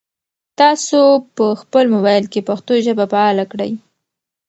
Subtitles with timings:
[0.59, 0.99] تاسو
[1.35, 3.71] په خپل موبایل کې پښتو ژبه فعاله کړئ.